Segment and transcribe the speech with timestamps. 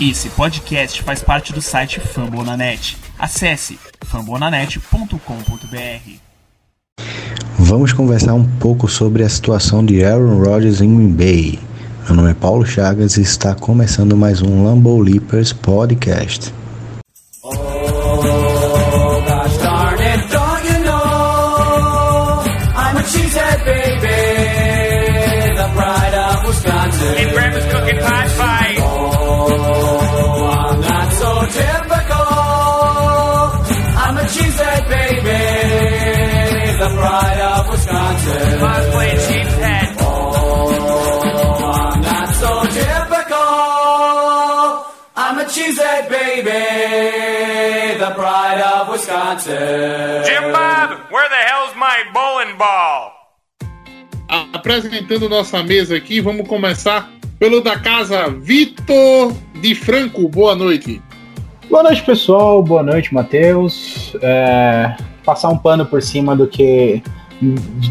[0.00, 2.96] Esse podcast faz parte do site Fambonanet.
[3.18, 6.10] Acesse fambonanet.com.br.
[7.58, 11.58] Vamos conversar um pouco sobre a situação de Aaron Rodgers em Green Bay.
[12.06, 16.54] Meu nome é Paulo Chagas e está começando mais um Lambo Leapers Podcast.
[49.42, 53.12] Jim Bob, where the hell's my bowling ball?
[54.52, 60.28] Apresentando nossa mesa aqui, vamos começar pelo da casa Vitor de Franco.
[60.28, 61.02] Boa noite.
[61.68, 62.62] Boa noite, pessoal.
[62.62, 64.16] Boa noite, Matheus.
[64.22, 67.02] É, passar um pano por cima do que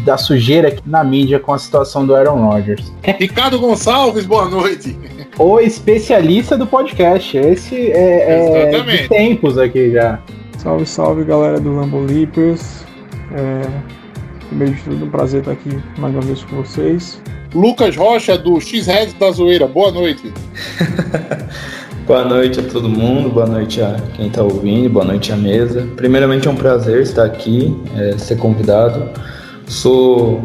[0.02, 2.90] da sujeira aqui na mídia com a situação do Aaron Rodgers.
[3.04, 4.98] Ricardo Gonçalves, boa noite.
[5.38, 7.36] O especialista do podcast.
[7.36, 10.18] Esse é, é de tempos aqui já.
[10.64, 12.86] Salve, salve galera do Lambo Leapers.
[13.34, 13.68] É,
[14.48, 17.20] primeiro de tudo, um prazer estar aqui mais uma vez com vocês.
[17.54, 20.32] Lucas Rocha, do X-Red da Zoeira, boa noite.
[22.06, 25.88] Boa noite a todo mundo, boa noite a quem está ouvindo, boa noite à mesa.
[25.96, 29.08] Primeiramente é um prazer estar aqui, é, ser convidado.
[29.66, 30.42] Sou.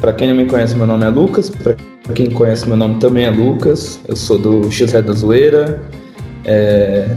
[0.00, 1.50] para quem não me conhece, meu nome é Lucas.
[1.50, 1.76] Para
[2.14, 4.00] quem conhece, meu nome também é Lucas.
[4.08, 5.82] Eu sou do X-Red da Zoeira.
[6.46, 7.14] É,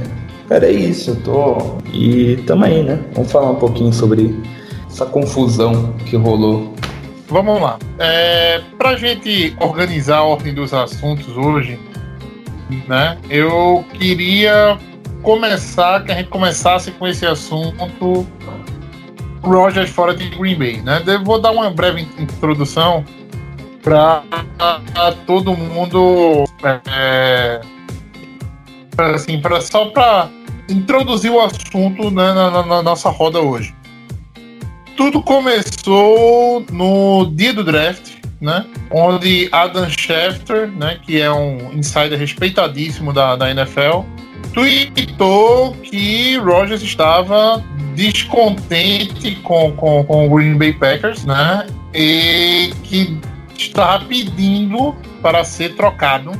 [0.49, 1.57] cara, é isso, eu tô.
[1.93, 2.99] E tamo aí, né?
[3.13, 4.35] Vamos falar um pouquinho sobre
[4.89, 6.73] essa confusão que rolou
[7.29, 7.77] Vamos lá.
[7.99, 11.79] É, pra gente organizar a ordem dos assuntos hoje,
[12.87, 13.19] né?
[13.29, 14.79] Eu queria
[15.21, 18.25] começar, que a gente começasse com esse assunto
[19.43, 21.03] Rogers fora de Green Bay, né?
[21.05, 23.05] Eu vou dar uma breve introdução
[23.83, 24.23] para
[25.27, 26.45] todo mundo,
[26.91, 27.61] é,
[28.95, 30.29] pra, assim, pra, só para
[30.69, 33.73] introduzir o assunto né, na, na- na nossa roda hoje.
[34.95, 38.65] Tudo começou no dia do draft, né?
[38.91, 44.01] Onde Adam Schefter, né, que é um insider respeitadíssimo da, da NFL,
[44.53, 47.63] tweetou que Rogers estava
[47.95, 51.65] descontente com, com, com o Green Bay Packers, né?
[51.93, 53.17] E que
[53.57, 56.31] estava pedindo para ser trocado,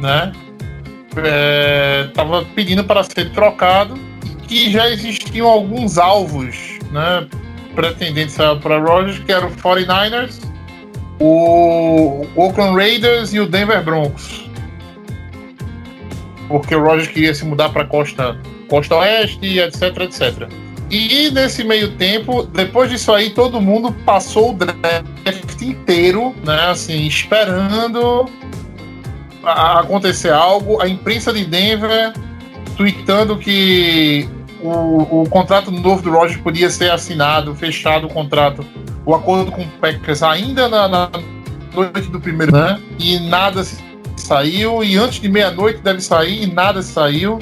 [0.00, 0.32] né?
[2.08, 7.26] Estava pedindo para ser trocado e que já existiam alguns alvos, né?
[7.74, 10.40] Pretendentes para Rogers, que eram o 49ers,
[11.20, 14.48] o Oakland Raiders e o Denver Broncos.
[16.48, 18.36] Porque o Rogers queria se mudar para costa,
[18.68, 20.48] costa oeste, etc, etc.
[20.90, 27.06] E nesse meio tempo, depois disso aí, todo mundo passou o draft inteiro, né, assim,
[27.06, 28.28] esperando
[29.44, 30.80] acontecer algo.
[30.80, 32.12] A imprensa de Denver
[32.76, 34.28] tweetando que
[34.62, 38.64] o, o contrato novo do Rogers podia ser assinado, fechado o contrato,
[39.04, 41.10] o acordo com o Packers ainda na, na
[41.74, 42.80] noite do primeiro, né?
[42.98, 43.62] E nada
[44.16, 47.38] saiu, e antes de meia-noite deve sair, e nada saiu.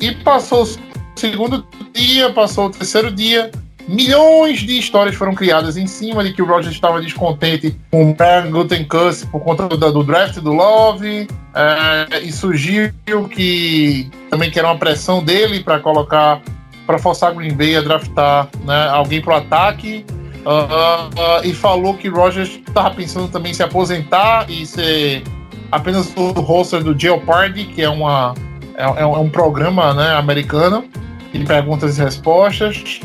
[0.00, 0.68] E passou o
[1.16, 3.50] segundo dia, passou o terceiro dia.
[3.88, 8.14] Milhões de histórias foram criadas em cima de que o Rogers estava descontente com o
[8.14, 11.26] Brian Gutenkust por conta do, do draft do Love.
[11.54, 12.92] é, e surgiu
[13.30, 16.40] que também que era uma pressão dele para colocar,
[16.86, 20.04] para forçar Green Bay a draftar né, alguém para o ataque.
[20.44, 25.22] Ah, ah, e falou que Rogers estava pensando também em se aposentar e ser
[25.70, 28.34] apenas o roster do Jeopardy, que é, uma,
[28.74, 30.84] é, é um, é programa né, americano
[31.32, 33.00] de perguntas e respostas.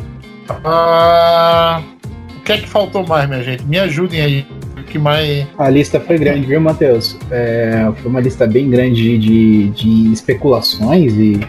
[0.63, 1.81] Ah,
[2.37, 3.63] o que é que faltou mais, minha gente?
[3.65, 4.45] Me ajudem aí.
[4.77, 5.45] O que mais.
[5.57, 7.17] A lista foi grande, viu, Matheus?
[7.31, 11.39] É, foi uma lista bem grande de, de especulações e,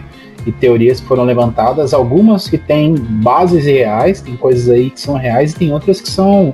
[0.45, 1.93] e teorias que foram levantadas.
[1.93, 6.09] Algumas que têm bases reais, tem coisas aí que são reais, e tem outras que
[6.09, 6.53] são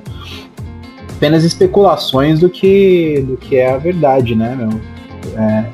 [1.16, 4.80] apenas especulações do que, do que é a verdade, né, meu?
[5.36, 5.64] É,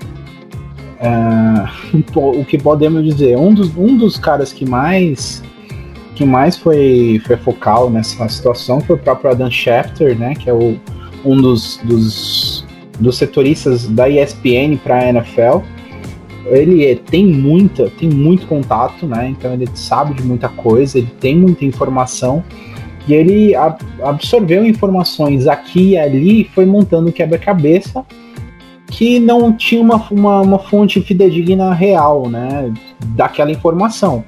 [1.00, 3.36] é, o que podemos dizer?
[3.36, 5.42] Um dos, um dos caras que mais
[6.14, 10.52] que mais foi, foi focal nessa situação foi o próprio Adam Schefter, né, que é
[10.52, 10.78] o,
[11.24, 12.66] um dos, dos,
[13.00, 15.58] dos setoristas da ESPN para a NFL.
[16.46, 19.28] Ele é- tem muita, tem muito contato, né?
[19.28, 22.42] Então ele sabe de muita coisa, ele tem muita informação
[23.06, 28.04] e ele ab- absorveu informações aqui e ali e foi montando quebra-cabeça
[28.88, 32.72] que não tinha uma, uma, uma fonte fidedigna real, né,
[33.16, 34.24] daquela informação.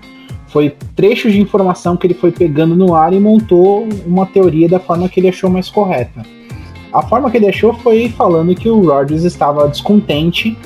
[0.54, 4.78] Foi trechos de informação que ele foi pegando no ar e montou uma teoria da
[4.78, 6.22] forma que ele achou mais correta.
[6.92, 10.56] A forma que ele achou foi falando que o Rogers estava descontente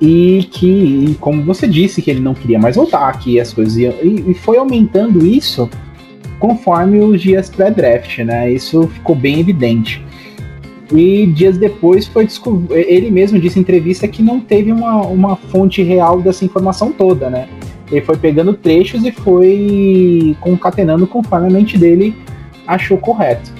[0.00, 3.92] e que, como você disse, que ele não queria mais voltar, que as coisas iam.
[4.00, 5.68] E, e foi aumentando isso
[6.38, 8.48] conforme os dias pré-draft, né?
[8.48, 10.04] Isso ficou bem evidente.
[10.92, 12.28] E dias depois foi
[12.70, 17.28] ele mesmo disse em entrevista que não teve uma, uma fonte real dessa informação toda,
[17.28, 17.48] né?
[17.92, 22.16] Ele foi pegando trechos e foi concatenando conforme a mente dele
[22.66, 23.52] achou correto.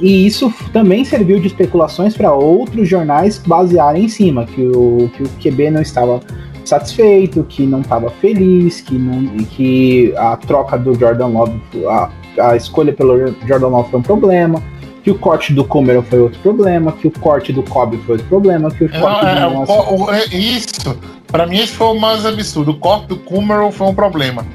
[0.00, 5.22] E isso também serviu de especulações para outros jornais basearem em cima, que o, que
[5.22, 6.20] o QB não estava
[6.64, 12.56] satisfeito, que não estava feliz, que, não, que a troca do Jordan Love, a, a
[12.56, 13.16] escolha pelo
[13.46, 14.62] Jordan Love foi um problema,
[15.04, 18.26] que o corte do Cameron foi outro problema, que o corte do Kobe foi outro
[18.26, 22.00] problema, que o corte é, do o, o, é, Isso, para mim esse foi o
[22.00, 22.70] mais absurdo.
[22.70, 24.46] O corte do Cameron foi um problema.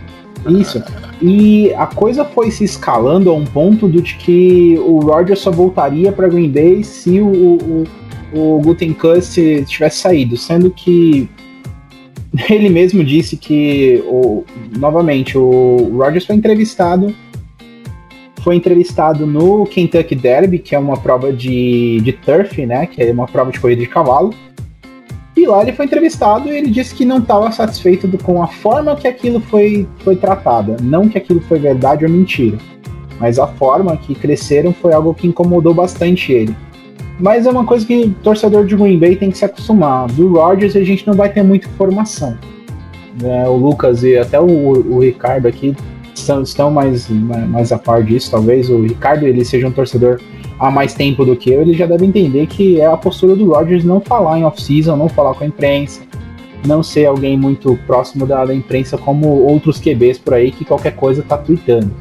[0.47, 0.83] Isso.
[1.21, 5.51] E a coisa foi se escalando a um ponto do de que o Roger só
[5.51, 7.83] voltaria para Green Bay se o, o,
[8.33, 11.29] o Gutenkust tivesse saído, sendo que
[12.49, 14.43] ele mesmo disse que, o,
[14.79, 17.13] novamente, o Rogers foi entrevistado
[18.43, 22.85] foi entrevistado no Kentucky Derby, que é uma prova de, de turf, né?
[22.85, 24.33] Que é uma prova de corrida de cavalo.
[25.35, 28.47] E lá ele foi entrevistado e ele disse que não estava satisfeito do, com a
[28.47, 30.75] forma que aquilo foi, foi tratada.
[30.81, 32.57] Não que aquilo foi verdade ou mentira.
[33.19, 36.55] Mas a forma que cresceram foi algo que incomodou bastante ele.
[37.19, 40.07] Mas é uma coisa que torcedor de Green Bay tem que se acostumar.
[40.07, 42.37] Do Rodgers a gente não vai ter muita informação.
[43.23, 45.75] É, o Lucas e até o, o Ricardo aqui
[46.19, 48.69] estão, estão mais, mais a par disso, talvez.
[48.69, 50.19] O Ricardo ele seja um torcedor
[50.59, 53.53] há mais tempo do que eu, ele já deve entender que é a postura do
[53.53, 56.01] Rodgers não falar em off-season, não falar com a imprensa,
[56.65, 60.95] não ser alguém muito próximo da, da, imprensa como outros QBs por aí que qualquer
[60.95, 61.91] coisa tá tweetando.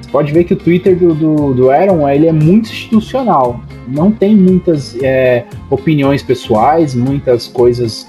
[0.00, 4.10] Você pode ver que o Twitter do, do, do Aaron ele é muito institucional, não
[4.10, 8.06] tem muitas é, opiniões pessoais, muitas coisas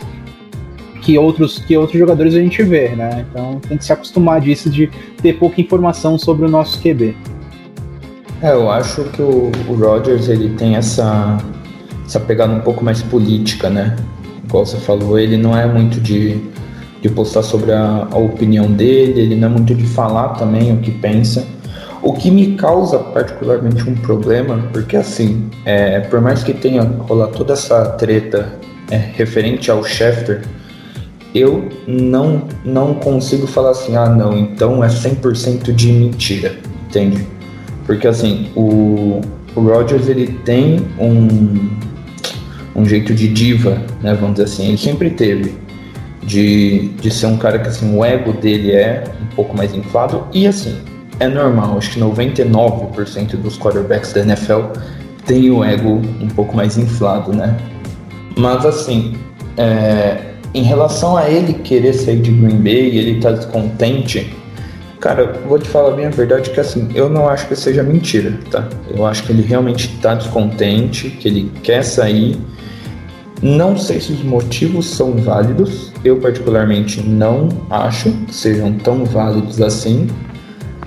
[1.10, 3.26] que outros, que outros jogadores a gente vê, né?
[3.28, 4.92] Então tem que se acostumar disso de
[5.24, 7.16] ter pouca informação sobre o nosso QB.
[8.44, 11.36] É, eu acho que o, o ele tem essa,
[12.06, 13.96] essa pegada um pouco mais política, né?
[14.46, 16.40] Igual você falou, ele não é muito de,
[17.02, 20.78] de postar sobre a, a opinião dele, ele não é muito de falar também o
[20.78, 21.44] que pensa.
[22.04, 27.32] O que me causa particularmente um problema, porque assim, é, por mais que tenha rolado
[27.36, 28.54] toda essa treta
[28.92, 30.44] é, referente ao Schefter,
[31.34, 37.28] eu não, não consigo falar assim, ah não, então é 100% de mentira, entende?
[37.86, 39.22] Porque assim, o,
[39.56, 41.70] o Rogers ele tem um,
[42.76, 45.56] um jeito de diva, né, vamos dizer assim, ele sempre teve.
[46.22, 50.28] De, de ser um cara que assim, o ego dele é um pouco mais inflado
[50.32, 50.78] e assim,
[51.20, 54.62] é normal, acho que 99% dos quarterbacks da NFL
[55.26, 57.58] tem o ego um pouco mais inflado, né?
[58.38, 59.16] Mas assim,
[59.58, 64.36] é, em relação a ele querer sair de Green Bay, ele tá descontente,
[65.00, 68.34] cara, vou te falar bem a verdade que assim, eu não acho que seja mentira,
[68.50, 68.68] tá?
[68.90, 72.38] Eu acho que ele realmente tá descontente, que ele quer sair.
[73.42, 79.62] Não sei se os motivos são válidos, eu particularmente não acho que sejam tão válidos
[79.62, 80.08] assim,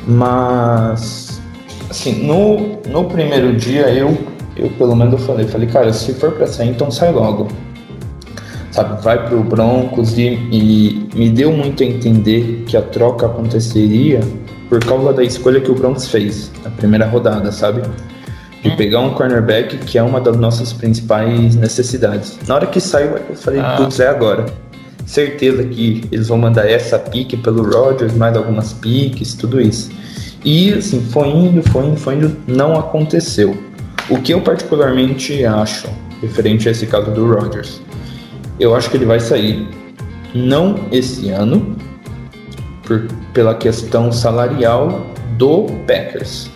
[0.06, 1.40] mas
[1.88, 4.18] assim, no, no primeiro dia eu,
[4.56, 7.48] eu pelo menos eu falei, falei, cara, se for pra sair, então sai logo
[8.72, 13.26] sabe, vai para o Broncos e, e, me deu muito a entender que a troca
[13.26, 14.20] aconteceria
[14.68, 17.82] por causa da escolha que o Broncos fez na primeira rodada, sabe?
[18.62, 18.76] De hum.
[18.76, 22.38] pegar um cornerback que é uma das nossas principais necessidades.
[22.48, 23.74] Na hora que saiu, eu falei, ah.
[23.76, 24.46] putz, é agora.
[25.04, 29.90] Certeza que eles vão mandar essa pique pelo Rodgers, mais algumas piques, tudo isso.
[30.42, 33.54] E assim, foi indo, foi indo, foi indo, não aconteceu.
[34.08, 35.88] O que eu particularmente acho
[36.22, 37.82] referente a esse caso do Rodgers
[38.62, 39.68] eu acho que ele vai sair
[40.32, 41.76] não esse ano,
[42.84, 45.04] por, pela questão salarial
[45.36, 46.50] do Packers.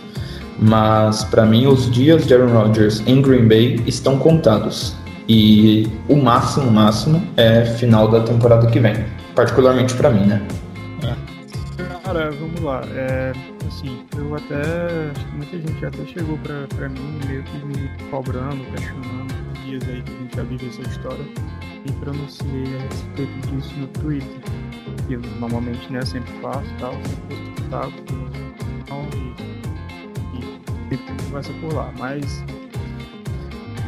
[0.58, 4.94] Mas para mim os dias de Aaron Rodgers em Green Bay estão contados.
[5.28, 8.94] E o máximo, máximo é final da temporada que vem.
[9.34, 10.40] Particularmente para mim, né?
[11.02, 12.06] É.
[12.06, 12.82] Cara, vamos lá.
[12.94, 13.32] É,
[13.66, 15.10] assim, eu até.
[15.10, 19.34] Acho que muita gente até chegou pra, mim meio que me cobrando, questionando
[19.66, 21.24] dias aí que a gente já vive essa história
[21.86, 24.40] e pronunciei a respeito disso no Twitter.
[25.08, 27.92] E eu normalmente né, sempre faço tal, sempre postado
[28.92, 31.92] e, e sempre conversa por lá.
[31.98, 32.44] Mas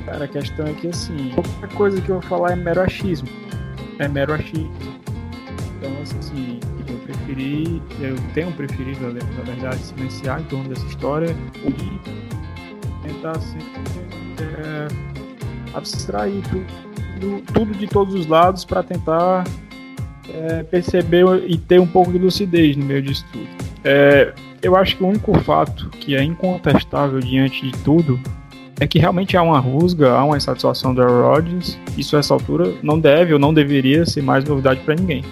[0.09, 3.29] Cara, a questão é que assim, qualquer coisa que eu vou falar é mero achismo.
[3.99, 4.73] É mero achismo.
[5.77, 13.07] Então, assim, eu preferi, eu tenho preferido, na verdade, silenciar em torno dessa história e
[13.07, 13.71] tentar sempre
[14.41, 14.89] é,
[15.77, 16.65] abstrair tudo,
[17.19, 19.45] tudo de todos os lados para tentar
[20.33, 23.49] é, perceber e ter um pouco de lucidez no meio disso tudo.
[23.85, 24.33] É,
[24.63, 28.19] eu acho que o único fato que é incontestável diante de tudo
[28.81, 31.79] é que realmente há uma rusga, há uma insatisfação do Rodgers.
[31.97, 35.25] Isso a essa altura não deve ou não deveria ser mais novidade para ninguém.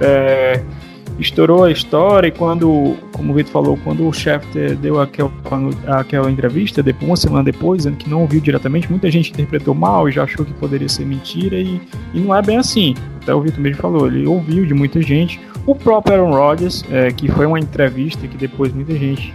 [0.00, 0.62] É,
[1.20, 5.30] estourou a história e quando, como o Vitor falou, quando o Schefter deu aquela,
[5.86, 10.12] aquela entrevista, depois, uma semana depois, que não ouviu diretamente, muita gente interpretou mal e
[10.12, 11.80] já achou que poderia ser mentira e,
[12.14, 12.94] e não é bem assim.
[13.22, 15.40] Até o Vitor mesmo falou, ele ouviu de muita gente.
[15.66, 19.34] O próprio Aaron Rodgers, é, que foi uma entrevista que depois muita gente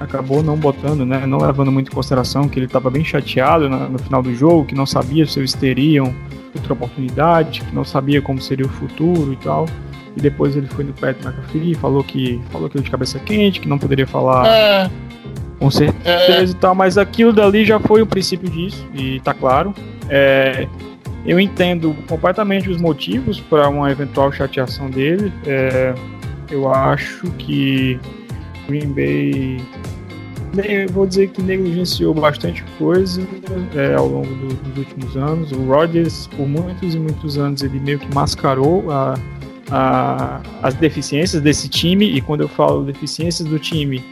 [0.00, 3.88] acabou não botando, né, não levando muito em consideração que ele estava bem chateado na,
[3.88, 6.14] no final do jogo, que não sabia se eles teriam
[6.54, 9.66] outra oportunidade, que não sabia como seria o futuro e tal.
[10.16, 13.60] E depois ele foi no Pat McAfee, falou que falou que ele de cabeça quente,
[13.60, 14.90] que não poderia falar é.
[15.58, 16.44] com certeza é.
[16.44, 19.74] e tal, mas aquilo dali já foi o princípio disso e tá claro.
[20.08, 20.66] É,
[21.26, 25.32] eu entendo completamente os motivos para uma eventual chateação dele.
[25.44, 25.92] É,
[26.50, 27.98] eu acho que
[28.68, 29.60] Green Bay,
[30.90, 33.20] vou dizer que negligenciou bastante coisa
[33.74, 35.50] é, ao longo do, dos últimos anos.
[35.52, 39.18] O Rodgers, por muitos e muitos anos, ele meio que mascarou a,
[39.70, 42.06] a, as deficiências desse time.
[42.06, 44.04] E quando eu falo deficiências do time,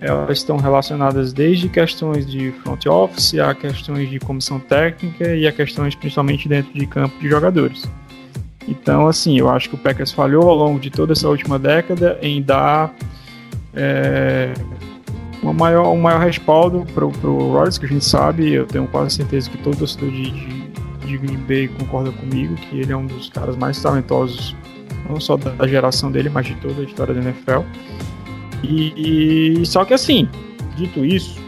[0.00, 5.52] elas estão relacionadas desde questões de front office a questões de comissão técnica e a
[5.52, 7.88] questões principalmente dentro de campo de jogadores.
[8.66, 12.18] Então, assim, eu acho que o Packers falhou ao longo de toda essa última década
[12.20, 12.94] em dar
[13.74, 14.52] é,
[15.42, 19.16] uma maior, um maior respaldo para o Rodgers, que a gente sabe, eu tenho quase
[19.16, 20.62] certeza que todo torcedor de, de,
[21.06, 24.54] de, Green Bay concorda comigo, que ele é um dos caras mais talentosos,
[25.08, 27.60] não só da geração dele, mas de toda a história da NFL.
[28.62, 30.28] E, e só que assim,
[30.76, 31.40] dito isso,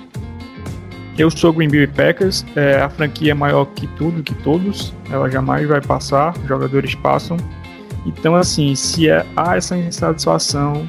[1.19, 5.29] eu sou Green Bay Packers, é, a franquia é maior que tudo, que todos, ela
[5.29, 7.37] jamais vai passar, jogadores passam.
[8.07, 10.89] Então, assim, se é, há essa insatisfação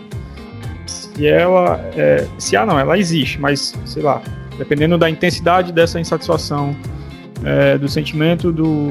[0.86, 1.80] se ela.
[1.96, 4.22] É, se há, não, ela existe, mas sei lá,
[4.58, 6.76] dependendo da intensidade dessa insatisfação,
[7.44, 8.90] é, do sentimento do,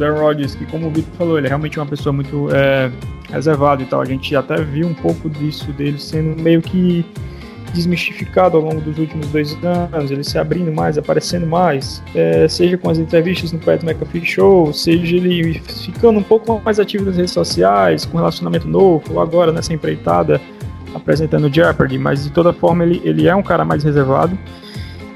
[0.00, 2.90] do Aaron Rodgers, que como o Vitor falou, ele é realmente uma pessoa muito é,
[3.30, 4.00] reservada e tal.
[4.00, 7.04] A gente até viu um pouco disso dele sendo meio que
[7.72, 12.76] desmistificado ao longo dos últimos dois anos, ele se abrindo mais, aparecendo mais, é, seja
[12.76, 17.16] com as entrevistas no Pat McAfee Show, seja ele ficando um pouco mais ativo nas
[17.16, 20.40] redes sociais, com relacionamento novo, ou agora nessa empreitada
[20.92, 24.36] apresentando Jeopardy, mas de toda forma ele, ele é um cara mais reservado.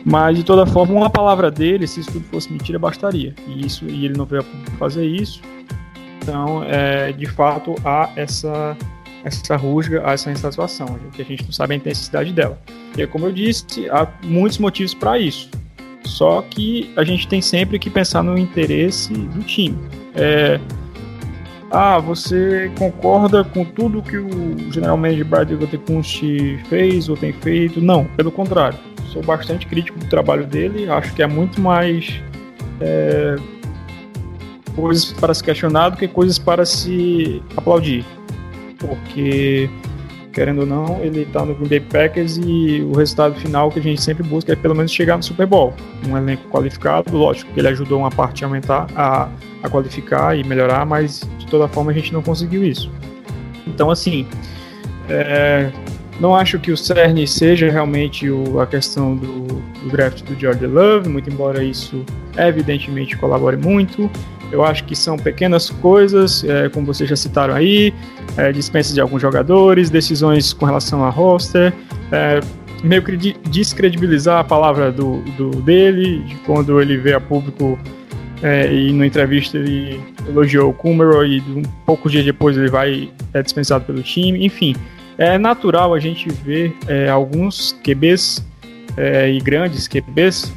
[0.04, 3.34] Mas de toda forma, uma palavra dele, se isso tudo fosse mentira, bastaria.
[3.46, 5.40] E, isso, e ele não veio a fazer isso.
[6.18, 8.76] Então, é, de fato, há essa,
[9.24, 12.58] essa rusga, há essa insatisfação, que a gente não sabe a intensidade dela.
[12.96, 15.50] E como eu disse, há muitos motivos para isso.
[16.04, 19.78] Só que a gente tem sempre que pensar no interesse do time.
[20.14, 20.60] É,
[21.74, 26.22] ah, você concorda com tudo que o General Manager Brad Gutekunst
[26.68, 27.80] fez ou tem feito?
[27.80, 28.78] Não, pelo contrário.
[29.12, 32.22] Sou bastante crítico do trabalho dele, acho que é muito mais
[32.80, 33.34] é,
[34.76, 38.04] coisas para se questionar do que coisas para se aplaudir.
[38.78, 39.68] Porque
[40.34, 43.82] querendo ou não, ele está no Green Bay Packers e o resultado final que a
[43.82, 45.72] gente sempre busca é pelo menos chegar no Super Bowl.
[46.06, 49.28] Um elenco qualificado, lógico que ele ajudou uma parte a aumentar, a,
[49.62, 52.90] a qualificar e melhorar, mas de toda forma a gente não conseguiu isso.
[53.66, 54.26] Então, assim,
[55.08, 55.70] é,
[56.20, 60.66] não acho que o CERN seja realmente o, a questão do, do draft do George
[60.66, 62.04] Love, muito embora isso
[62.36, 64.10] evidentemente colabore muito.
[64.54, 67.92] Eu acho que são pequenas coisas, é, como vocês já citaram aí,
[68.36, 71.72] é, dispensa de alguns jogadores, decisões com relação a roster,
[72.12, 72.38] é,
[72.84, 77.76] meio que descredibilizar a palavra do, do dele, de quando ele vê a público
[78.44, 83.10] é, e na entrevista ele elogiou o Kummerow e um poucos dias depois ele vai
[83.32, 84.76] é dispensado pelo time, enfim.
[85.18, 88.46] É natural a gente ver é, alguns QBs
[88.96, 90.52] é, e grandes QBs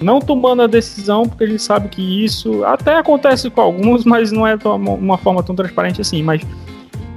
[0.00, 4.46] não tomando a decisão, porque gente sabe que isso até acontece com alguns, mas não
[4.46, 6.22] é uma forma tão transparente assim.
[6.22, 6.42] Mas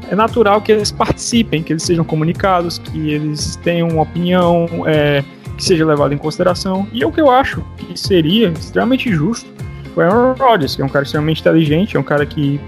[0.10, 5.24] é natural que eles participem, que eles sejam comunicados, que eles tenham uma opinião é,
[5.58, 6.88] que seja levada em consideração.
[6.92, 9.50] E é o que eu acho que seria extremamente justo
[9.94, 12.60] foi Aaron Rodgers, que é um cara extremamente inteligente, é um cara que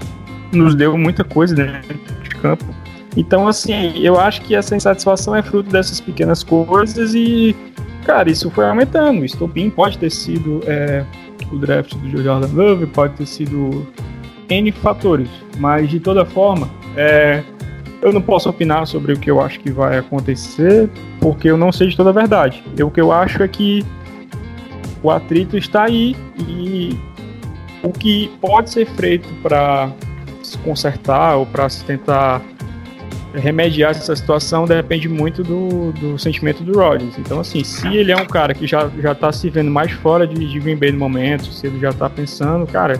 [0.51, 2.65] nos deu muita coisa dentro de campo.
[3.15, 7.55] Então, assim, eu acho que essa insatisfação é fruto dessas pequenas coisas e
[8.05, 9.21] Cara, isso foi aumentando.
[9.21, 11.05] O estopim pode ter sido é,
[11.51, 13.87] o draft do Jordan Love, pode ter sido
[14.49, 17.43] N fatores, mas de toda forma, é,
[18.01, 21.71] eu não posso opinar sobre o que eu acho que vai acontecer, porque eu não
[21.71, 22.63] sei de toda a verdade.
[22.77, 23.85] Eu, o que eu acho é que
[25.01, 26.97] o atrito está aí e
[27.81, 29.91] o que pode ser feito para
[30.41, 32.41] se consertar ou para se tentar
[33.33, 37.17] remediar essa situação depende muito do, do sentimento do Rodgers.
[37.17, 40.27] Então, assim, se ele é um cara que já, já tá se vendo mais fora
[40.27, 42.99] de, de Green Bay no momento, se ele já tá pensando, cara,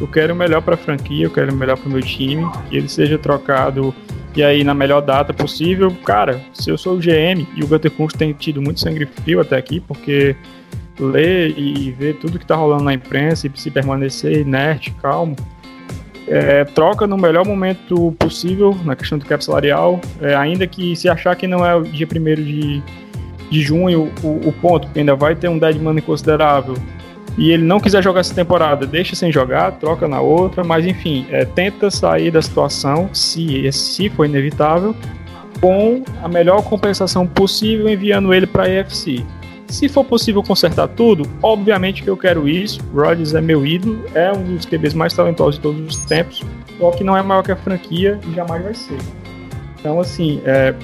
[0.00, 2.44] eu quero o melhor para a franquia, eu quero o melhor para o meu time,
[2.68, 3.94] que ele seja trocado
[4.34, 5.94] e aí na melhor data possível.
[6.04, 9.40] Cara, se eu sou o GM e o Gunter Kunst tem tido muito sangue frio
[9.40, 10.36] até aqui, porque
[10.98, 15.36] ler e ver tudo que tá rolando na imprensa e se permanecer inerte, calmo,
[16.32, 21.06] é, troca no melhor momento possível na questão do cap salarial, é, ainda que se
[21.06, 22.82] achar que não é o dia 1 de,
[23.50, 26.74] de junho o, o ponto, que ainda vai ter um dead money considerável,
[27.36, 31.26] e ele não quiser jogar essa temporada, deixa sem jogar, troca na outra, mas enfim,
[31.30, 34.96] é, tenta sair da situação, se, se for inevitável,
[35.60, 39.22] com a melhor compensação possível enviando ele para a EFC.
[39.72, 42.78] Se for possível consertar tudo, obviamente que eu quero isso.
[42.94, 46.44] Rodgers é meu ídolo, é um dos QBs mais talentosos de todos os tempos,
[46.78, 48.98] só que não é maior que a franquia e jamais vai ser.
[49.80, 50.74] Então, assim, é,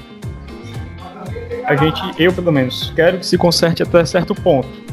[1.65, 4.88] a gente, eu pelo menos, quero que se conserte até certo ponto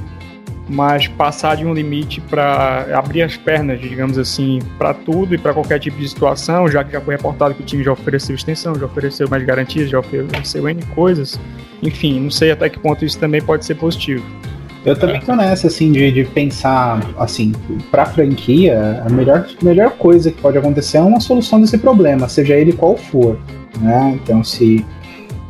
[0.68, 5.54] mas passar de um limite para abrir as pernas, digamos assim, para tudo e para
[5.54, 8.76] qualquer tipo de situação, já que já foi reportado que o time já ofereceu extensão,
[8.76, 11.40] já ofereceu mais garantias, já ofereceu N coisas.
[11.84, 14.26] Enfim, não sei até que ponto isso também pode ser positivo.
[14.86, 17.54] Eu também tô nessa, assim, de, de pensar, assim,
[17.90, 22.56] pra franquia, a melhor, melhor coisa que pode acontecer é uma solução desse problema, seja
[22.56, 23.40] ele qual for,
[23.82, 24.20] né?
[24.22, 24.86] Então, se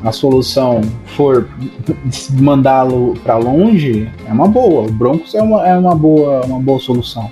[0.06, 0.82] a solução
[1.18, 1.50] for
[2.34, 4.88] mandá-lo para longe, é uma boa.
[4.88, 7.32] O Broncos é uma, é uma, boa, uma boa solução.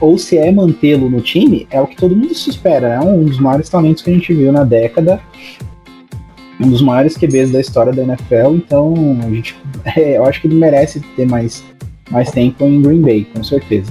[0.00, 2.94] Ou se é mantê-lo no time, é o que todo mundo se espera.
[2.94, 5.20] É um dos maiores talentos que a gente viu na década.
[6.60, 8.54] Um dos maiores QBs da história da NFL.
[8.54, 9.56] Então, a gente,
[9.96, 11.64] é, eu acho que ele merece ter mais,
[12.12, 13.90] mais tempo em Green Bay, com certeza.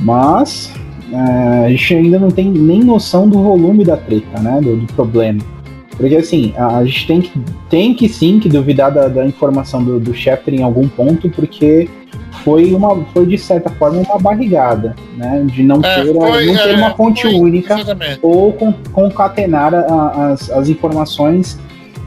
[0.00, 0.72] Mas
[1.12, 4.60] é, a gente ainda não tem nem noção do volume da treta, né?
[4.60, 5.40] do, do problema.
[6.00, 10.00] Porque assim, a, gente tem que, tem que sim que duvidar da, da informação do,
[10.00, 11.90] do Schefter em algum ponto, porque
[12.42, 15.44] foi uma foi de certa forma uma barrigada, né?
[15.46, 18.18] De não é, ter, foi, não ter é, uma fonte foi, única exatamente.
[18.22, 21.58] ou con, concatenar a, as, as informações,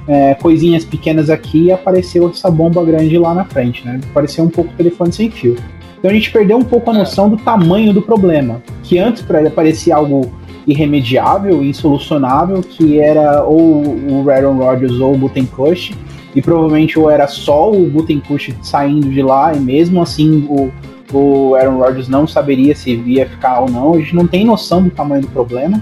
[0.08, 4.01] é, coisinhas pequenas aqui e apareceu essa bomba grande lá na frente, né?
[4.12, 5.56] Pareceu um pouco telefone sem fio.
[5.99, 6.97] Então a gente perdeu um pouco a é.
[6.97, 10.34] noção do tamanho do problema, que antes para parecia algo
[10.67, 15.93] irremediável, insolucionável, que era ou o Aaron Rodgers ou o Gutenkush,
[16.36, 20.71] e provavelmente ou era só o Gutenkush saindo de lá, e mesmo assim o,
[21.15, 24.84] o Aaron Rodgers não saberia se ia ficar ou não, a gente não tem noção
[24.84, 25.82] do tamanho do problema,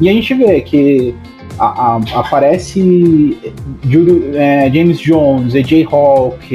[0.00, 1.14] e a gente vê que
[1.58, 3.38] a, a, aparece
[3.84, 6.54] Julio, é, James Jones, AJ Hawk,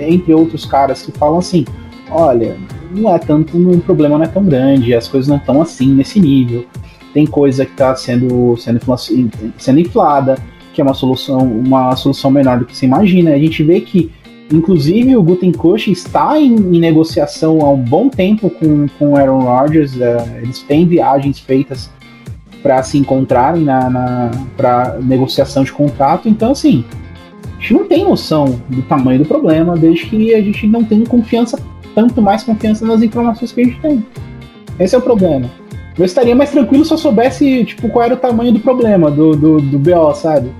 [0.00, 1.64] entre outros caras que falam assim,
[2.10, 2.56] olha,
[2.94, 6.20] não é tanto um problema não é tão grande, as coisas não estão assim nesse
[6.20, 6.66] nível.
[7.12, 8.80] Tem coisa que está sendo, sendo,
[9.58, 10.38] sendo inflada,
[10.72, 13.32] que é uma solução, uma solução menor do que se imagina.
[13.32, 14.10] A gente vê que,
[14.50, 20.00] inclusive, o Gutenkush está em, em, negociação há um bom tempo com, com Aaron Rodgers.
[20.00, 21.90] É, eles têm viagens feitas
[22.62, 26.28] para se encontrarem na, na para negociação de contrato.
[26.28, 26.84] Então, assim,
[27.44, 31.04] a gente não tem noção do tamanho do problema, desde que a gente não tem
[31.04, 31.58] confiança
[31.94, 34.04] tanto mais confiança nas informações que a gente tem.
[34.78, 35.50] Esse é o problema.
[35.98, 39.36] Eu estaria mais tranquilo se eu soubesse, tipo, qual era o tamanho do problema, do,
[39.36, 40.50] do, do BO, sabe?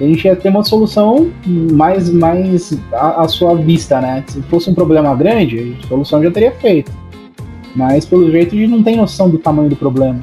[0.00, 4.22] A gente ia ter uma solução mais, mais à, à sua vista, né?
[4.26, 6.92] Se fosse um problema grande, a solução já teria feito.
[7.74, 10.20] Mas pelo jeito a gente não tem noção do tamanho do problema.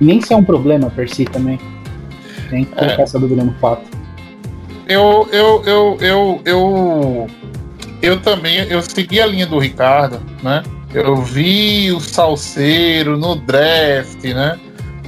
[0.00, 1.58] Nem se é um problema per si também.
[2.50, 3.02] Tem que colocar é.
[3.02, 3.82] essa dúvida no fato.
[4.86, 7.26] Eu, eu, eu, eu, eu
[8.02, 10.62] eu também eu segui a linha do Ricardo, né?
[10.94, 14.58] Eu vi o Salseiro no draft, né?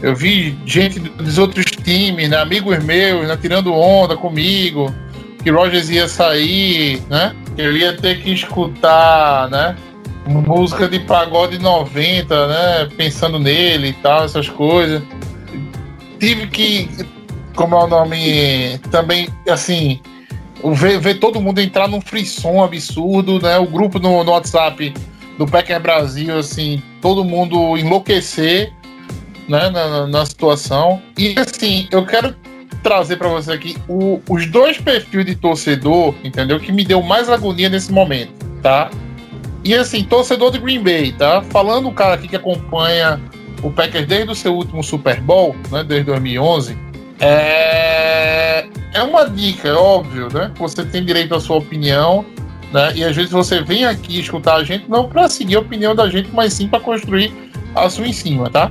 [0.02, 2.36] Eu vi gente dos outros times, né?
[2.36, 3.36] amigos meus, né?
[3.40, 4.94] tirando onda comigo,
[5.42, 7.34] que Rogers ia sair, né?
[7.56, 9.76] Ele ia ter que escutar, né?
[10.26, 12.88] Música de pagode 90, né?
[12.96, 15.02] Pensando nele e tal, essas coisas.
[16.20, 16.90] Tive que,
[17.56, 20.00] como é o nome, também, assim,
[20.64, 23.58] ver, ver todo mundo entrar num frisson absurdo, né?
[23.58, 24.92] O grupo no, no WhatsApp
[25.38, 28.72] do Packer Brasil, assim, todo mundo enlouquecer,
[29.48, 31.00] né, na, na situação.
[31.16, 32.34] E assim, eu quero
[32.82, 36.58] trazer para você aqui o, os dois perfis de torcedor, entendeu?
[36.58, 38.90] Que me deu mais agonia nesse momento, tá?
[39.64, 41.42] E assim, torcedor de Green Bay, tá?
[41.42, 43.20] Falando o cara aqui que acompanha
[43.62, 46.76] o Packers desde o seu último Super Bowl, né, desde 2011,
[47.20, 50.50] é, é uma dica, é óbvio, né?
[50.58, 52.24] Você tem direito à sua opinião,
[52.72, 52.92] né?
[52.94, 56.08] E às vezes você vem aqui escutar a gente não para seguir a opinião da
[56.08, 57.32] gente, mas sim para construir
[57.74, 58.70] a sua em cima, tá?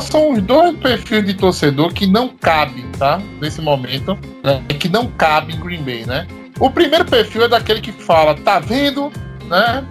[0.00, 3.20] São os dois perfis de torcedor que não cabe, tá?
[3.40, 4.62] Nesse momento, né?
[4.78, 6.26] Que não cabe em Green Bay, né?
[6.60, 9.10] O primeiro perfil é daquele que fala, tá vendo,
[9.48, 9.84] né?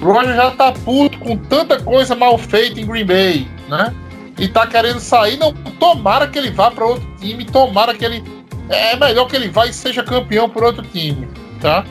[0.00, 3.94] Roger já tá puto com tanta coisa mal feita em Green Bay, né?
[4.38, 8.22] E tá querendo sair, não, tomara que ele vá para outro time, tomara que ele
[8.68, 11.28] é melhor que ele vá e seja campeão por outro time,
[11.60, 11.84] tá?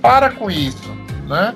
[0.00, 0.90] Para com isso,
[1.26, 1.54] né?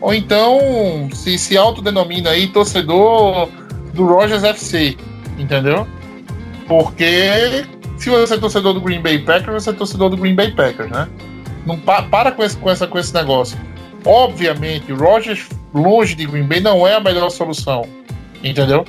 [0.00, 3.48] Ou então se se autodenomina aí torcedor
[3.94, 4.96] do Rogers FC,
[5.38, 5.86] entendeu?
[6.66, 7.64] Porque
[7.96, 10.90] se você é torcedor do Green Bay Packers, você é torcedor do Green Bay Packers,
[10.90, 11.08] né?
[11.64, 13.56] Não pa para com esse, com, essa, com esse negócio.
[14.04, 17.86] Obviamente, Rogers longe de Green Bay não é a melhor solução,
[18.42, 18.84] entendeu?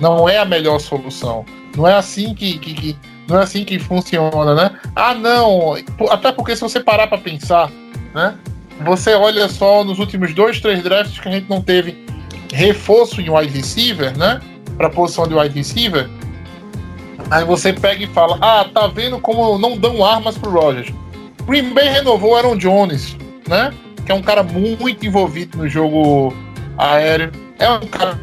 [0.00, 1.44] Não é a melhor solução.
[1.76, 2.96] Não é assim que, que, que
[3.28, 4.70] não é assim que funciona, né?
[4.94, 5.74] Ah, não.
[6.10, 7.70] Até porque se você parar para pensar,
[8.14, 8.34] né?
[8.84, 12.04] Você olha só nos últimos dois, três drafts que a gente não teve
[12.52, 14.40] reforço em wide receiver, né?
[14.76, 16.08] Para posição de wide receiver.
[17.30, 20.92] Aí você pega e fala: Ah, tá vendo como não dão armas pro Rogers.
[21.46, 23.16] Green Bay renovou Aaron Jones,
[23.48, 23.72] né?
[24.04, 26.34] Que é um cara muito envolvido no jogo
[26.76, 27.32] aéreo.
[27.58, 28.18] É um cara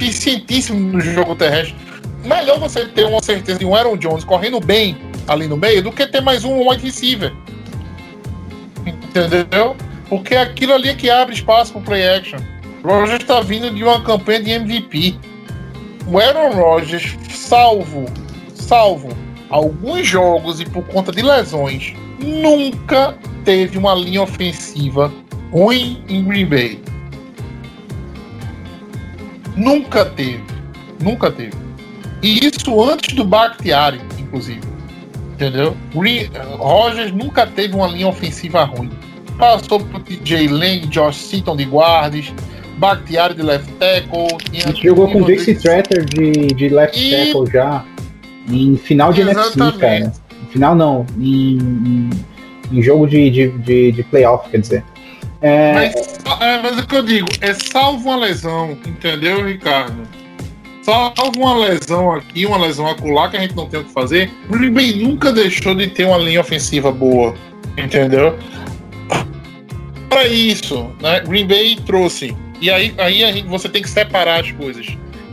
[0.00, 1.74] eficientíssimo no jogo terrestre.
[2.24, 5.92] Melhor você ter uma certeza de um Aaron Jones correndo bem ali no meio do
[5.92, 7.32] que ter mais um wide receiver.
[8.86, 9.76] Entendeu?
[10.08, 12.38] Porque aquilo ali é que abre espaço pro play action.
[12.82, 15.16] O Rogers está vindo de uma campanha de MVP.
[16.06, 18.06] O Aaron Rodgers, salvo,
[18.54, 19.08] salvo
[19.50, 25.12] alguns jogos e por conta de lesões, nunca teve uma linha ofensiva
[25.52, 26.82] ruim em Green Bay.
[29.56, 30.42] Nunca teve.
[31.00, 31.67] Nunca teve.
[32.22, 34.60] E isso antes do Bakhtiari, inclusive.
[35.34, 35.76] Entendeu?
[36.58, 38.90] Rogers nunca teve uma linha ofensiva ruim.
[39.38, 42.32] Passou por TJ Lang, Josh Seaton de guardas,
[42.78, 44.36] Bakhtiari de left tackle.
[44.52, 47.10] A gente jogou com Dixie Tretter de, de left e...
[47.10, 47.84] tackle já.
[48.48, 49.58] Em final de Exatamente.
[49.58, 50.12] NFC, cara.
[50.50, 51.06] Final não.
[51.18, 52.10] Em, em,
[52.72, 54.84] em jogo de, de, de, de playoff, quer dizer.
[55.40, 55.72] É...
[55.72, 60.02] Mas, é, mas o que eu digo, é salvo uma lesão, entendeu, Ricardo?
[60.88, 64.30] Salvo uma lesão aqui, uma lesão acolá que a gente não tem o que fazer.
[64.48, 67.34] O Green Bay nunca deixou de ter uma linha ofensiva boa,
[67.76, 68.34] entendeu?
[70.08, 72.34] Para isso, né, Green Bay trouxe.
[72.58, 74.86] E aí, aí a gente, você tem que separar as coisas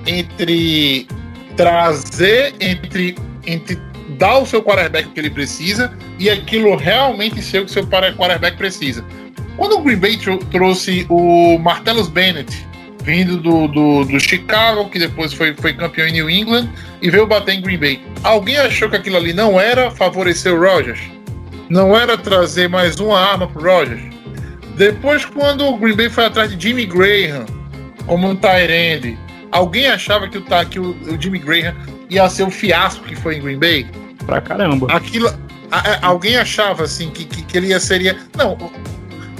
[0.06, 1.08] entre
[1.56, 3.16] trazer, entre,
[3.48, 3.80] entre
[4.18, 8.58] dar o seu quarterback que ele precisa e aquilo realmente ser o que seu quarterback
[8.58, 9.06] precisa.
[9.56, 10.20] Quando o Green Bay
[10.52, 12.68] trouxe o Martellus Bennett,
[13.06, 16.68] vindo do, do, do, Chicago, que depois foi, foi campeão em New England,
[17.02, 20.60] e veio bater em Green Bay, alguém achou que aquilo ali não era favorecer o
[20.60, 21.00] Rogers?
[21.70, 24.02] Não era trazer mais uma arma pro Rogers?
[24.76, 27.46] Depois, quando o Green Bay foi atrás de Jimmy Graham
[28.08, 29.18] como um Tyrande,
[29.52, 31.76] alguém achava que o, que o, o Jimmy Graham
[32.10, 33.86] ia ser o fiasco que foi em Green Bay?
[34.26, 34.88] Pra caramba.
[34.92, 35.30] Aquilo,
[35.72, 38.18] a, a, alguém achava assim que, que, que ele ia seria.
[38.36, 38.58] Não,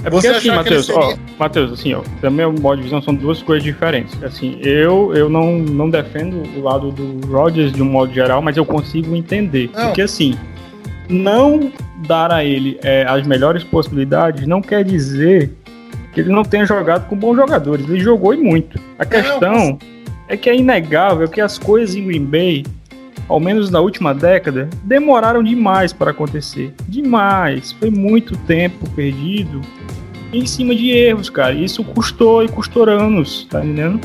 [0.06, 1.00] é porque assim, Matheus, seria...
[1.00, 4.16] ó, Matheus, assim, ó, também o modo de visão são duas coisas diferentes.
[4.22, 8.56] Assim, eu, eu não, não defendo o lado do Rodgers de um modo geral, mas
[8.56, 9.68] eu consigo entender.
[9.74, 9.86] Não.
[9.86, 10.36] Porque assim,
[11.08, 11.72] não
[12.06, 15.52] dar a ele é, as melhores possibilidades não quer dizer
[16.12, 17.88] que ele não tenha jogado com bons jogadores.
[17.88, 18.80] Ele jogou e muito.
[19.00, 19.78] A questão não.
[20.28, 22.64] é que é inegável que as coisas em Green Bay
[23.28, 26.72] ao menos na última década, demoraram demais para acontecer.
[26.88, 27.72] Demais.
[27.72, 29.60] Foi muito tempo perdido
[30.32, 31.54] em cima de erros, cara.
[31.54, 34.00] Isso custou e custou anos, tá entendendo?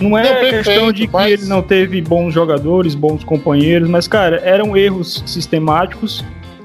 [0.00, 1.32] Não é, é questão de que mas...
[1.32, 6.24] ele não teve bons jogadores, bons companheiros, mas, cara, eram erros sistemáticos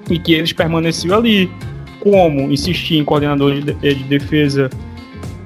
[0.10, 1.52] e que eles permaneciam ali.
[2.00, 4.70] Como insistir em coordenador de, de defesa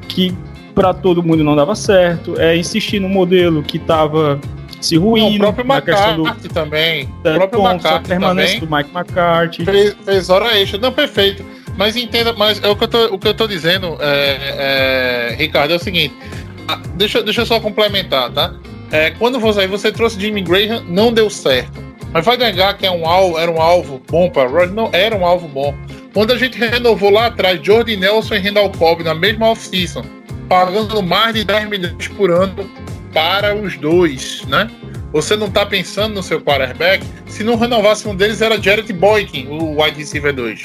[0.09, 0.35] que
[0.75, 4.39] para todo mundo não dava certo, é insistir no modelo que estava
[4.81, 5.35] se ruindo.
[5.35, 6.53] o próprio McCarthy do...
[6.53, 7.03] também.
[7.03, 8.69] O próprio McCarthy permanência também.
[8.69, 9.65] do Mike McCarthy.
[9.65, 10.79] Fez, fez hora extra.
[10.79, 11.45] Não, perfeito.
[11.77, 15.35] Mas entenda, mas é o que eu tô, o que eu tô dizendo, é, é,
[15.35, 16.13] Ricardo, é o seguinte.
[16.67, 18.53] Ah, deixa, deixa eu só complementar, tá?
[18.91, 21.79] É, quando você, você trouxe Jimmy Graham, não deu certo.
[22.11, 24.71] Mas vai negar que é um alvo, era um alvo bom para Rod?
[24.71, 25.75] Não, era um alvo bom.
[26.13, 30.03] Quando a gente renovou lá atrás Jordi Nelson e Randall Cobb na mesma off-season,
[30.47, 32.69] pagando mais de 10 milhões por ano
[33.13, 34.69] para os dois, né?
[35.11, 37.03] Você não está pensando no seu quarterback.
[37.25, 40.63] Se não renovasse um deles, era Jared Boykin, o wide receiver 2.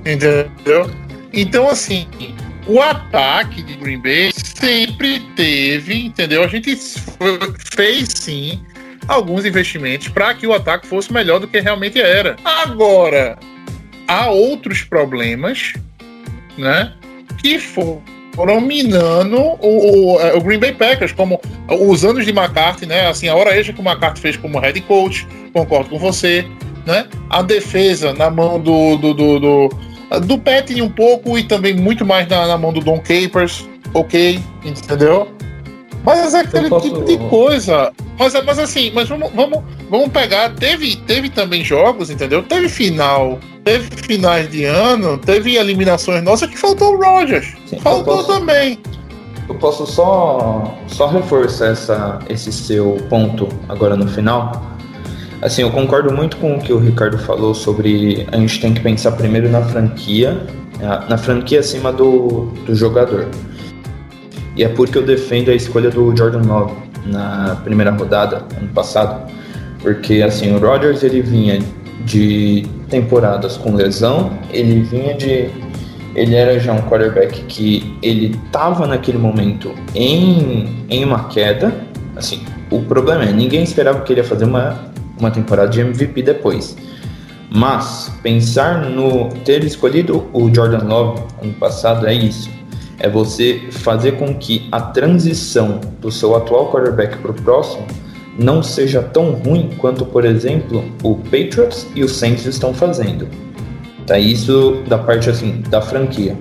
[0.00, 0.90] Entendeu?
[1.32, 2.06] Então, assim,
[2.66, 6.44] o ataque de Green Bay sempre teve, entendeu?
[6.44, 6.76] A gente
[7.74, 8.64] fez sim
[9.08, 12.36] alguns investimentos para que o ataque fosse melhor do que realmente era.
[12.44, 13.36] Agora,
[14.06, 15.72] há outros problemas,
[16.56, 16.92] né?
[17.42, 18.02] Que foram
[18.60, 23.06] minando o, o, o, Green Bay Packers, como os anos de McCarthy, né?
[23.06, 26.46] Assim, a hora extra que o McCarthy fez como head coach, concordo com você,
[26.86, 27.06] né?
[27.30, 29.68] A defesa na mão do do, do, do,
[30.20, 34.40] do Petting um pouco e também muito mais na, na mão do Don Capers, ok,
[34.64, 35.28] entendeu?
[36.04, 36.88] Mas é aquele posso...
[36.88, 37.90] tipo de coisa.
[38.18, 40.50] Mas, mas assim, mas vamos, vamos, vamos pegar.
[40.54, 42.42] Teve, teve também jogos, entendeu?
[42.42, 43.38] Teve final.
[43.64, 47.54] Teve finais de ano, teve eliminações nossas que faltou o Rogers.
[47.66, 48.78] Sim, faltou posso, também.
[49.48, 54.74] Eu posso só, só reforçar essa, esse seu ponto agora no final.
[55.40, 58.80] Assim, eu concordo muito com o que o Ricardo falou sobre a gente tem que
[58.80, 60.46] pensar primeiro na franquia,
[61.08, 63.28] na franquia acima do, do jogador.
[64.56, 66.74] E é porque eu defendo a escolha do Jordan Love
[67.06, 69.30] na primeira rodada, ano passado.
[69.80, 71.58] Porque, assim, o Rodgers, ele vinha
[72.04, 75.50] de temporadas com lesão, ele vinha de...
[76.14, 81.74] Ele era já um quarterback que ele estava naquele momento em, em uma queda.
[82.14, 82.40] Assim,
[82.70, 86.76] o problema é, ninguém esperava que ele ia fazer uma, uma temporada de MVP depois.
[87.50, 92.48] Mas pensar no ter escolhido o Jordan Love ano passado é isso
[92.98, 97.86] é você fazer com que a transição do seu atual quarterback para o próximo
[98.38, 103.28] não seja tão ruim quanto, por exemplo, o Patriots e o Saints estão fazendo.
[104.06, 106.36] Tá isso da parte assim da franquia.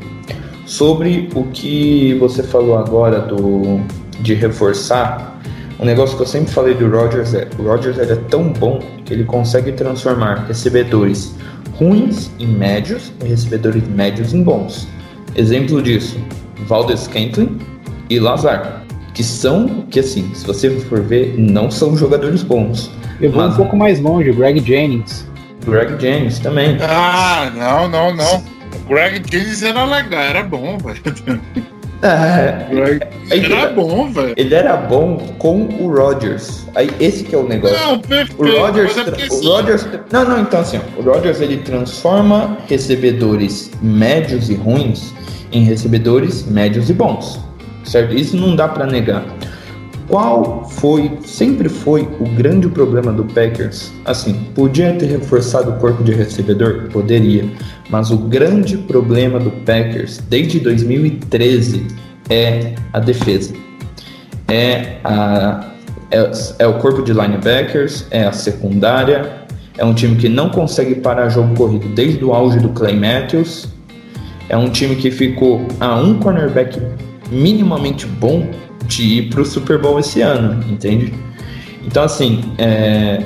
[0.65, 3.79] Sobre o que você falou agora do
[4.21, 5.39] de reforçar,
[5.79, 9.13] um negócio que eu sempre falei do Rodgers é, o Rodgers é tão bom que
[9.13, 11.35] ele consegue transformar recebedores
[11.77, 14.87] ruins em médios e recebedores médios em bons.
[15.35, 16.17] Exemplo disso,
[16.67, 17.57] Valdez Kentlin
[18.09, 18.82] e Lazar,
[19.13, 22.91] que são, que assim, se você for ver, não são jogadores bons.
[23.21, 23.53] Eu vou mas...
[23.53, 25.27] um pouco mais longe, Greg Jennings.
[25.65, 26.77] Greg Jennings também.
[26.81, 28.43] Ah, não, não, não.
[28.87, 31.41] Greg Jennings era legal, era bom, velho.
[32.03, 32.67] É,
[33.31, 34.33] ele era bom, velho.
[34.35, 36.65] Ele era bom com o Rodgers.
[36.75, 37.77] Aí esse que é o negócio.
[37.79, 38.43] Não, perfeito.
[38.43, 39.01] O Rodgers, é
[39.33, 45.13] o Rodgers, não, não, então assim, ó, o Rodgers ele transforma recebedores médios e ruins
[45.53, 47.39] em recebedores médios e bons,
[47.83, 48.13] certo?
[48.15, 49.25] Isso não dá para negar.
[50.07, 53.91] Qual foi, sempre foi o grande problema do Packers?
[54.05, 56.89] Assim, podia ter reforçado o corpo de recebedor?
[56.91, 57.45] Poderia,
[57.89, 61.87] mas o grande problema do Packers desde 2013
[62.29, 63.53] é a defesa.
[64.49, 65.71] É, a,
[66.11, 69.43] é, é o corpo de linebackers, é a secundária,
[69.77, 73.73] é um time que não consegue parar jogo corrido desde o auge do Clay Matthews
[74.49, 76.79] é um time que ficou a um cornerback
[77.33, 78.49] minimamente bom
[78.87, 81.13] de ir para o Super Bowl esse ano, entende?
[81.85, 83.21] Então, assim, é,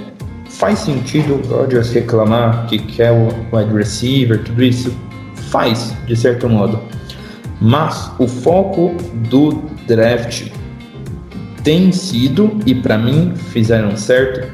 [0.50, 4.96] faz sentido o Rodgers reclamar que quer o wide receiver, tudo isso?
[5.50, 6.80] Faz, de certo modo.
[7.62, 8.96] Mas o foco
[9.30, 10.48] do draft
[11.64, 14.48] tem sido, e para mim fizeram certo,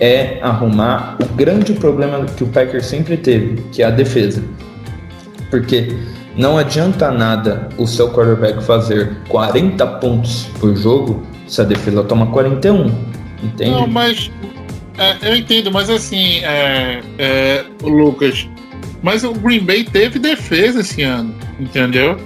[0.00, 4.42] é arrumar o grande problema que o Packers sempre teve, que é a defesa.
[5.50, 5.96] Porque
[6.38, 12.26] não adianta nada o seu quarterback fazer 40 pontos por jogo se a defesa toma
[12.26, 12.86] 41.
[13.42, 13.70] Entende?
[13.70, 14.30] Não, mas
[14.96, 18.48] é, eu entendo, mas assim, é, é, Lucas,
[19.02, 22.16] mas o Green Bay teve defesa esse ano, entendeu?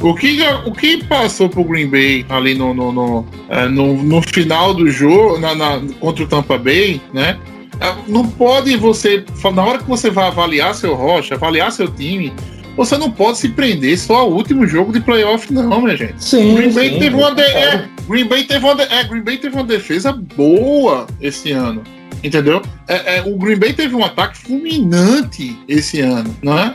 [0.00, 4.22] O que, o que passou pro Green Bay ali no, no, no, é, no, no
[4.22, 7.36] final do jogo, na, na, contra o Tampa Bay, né?
[7.80, 9.24] É, não pode você,
[9.54, 12.32] na hora que você vai avaliar seu rocha, avaliar seu time,
[12.78, 16.14] você não pode se prender só ao último jogo de playoff, não, minha gente.
[16.22, 17.42] Sim, Green Bay sim, teve uma de...
[17.42, 18.82] é, Green Bay teve uma de...
[18.82, 21.82] é, Green Bay teve uma defesa boa esse ano.
[22.22, 22.62] Entendeu?
[22.86, 26.74] É, é, o Green Bay teve um ataque fulminante esse ano, não é?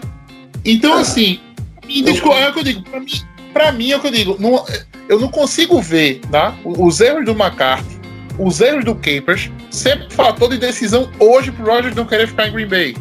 [0.66, 1.40] Então, assim,
[1.88, 3.12] desculpa, é o que eu digo, pra mim,
[3.54, 4.66] pra mim é o que eu digo, não,
[5.08, 6.54] eu não consigo ver tá?
[6.66, 8.04] os erros do McCarthy
[8.38, 12.52] os erros do Capers sempre fator de decisão hoje pro Rogers não querer ficar em
[12.52, 12.96] Green Bay.